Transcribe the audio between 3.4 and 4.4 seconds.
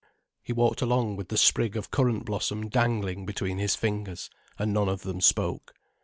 his fingers,